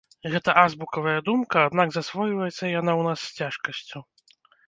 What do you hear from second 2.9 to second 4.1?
ў нас з цяжкасцю.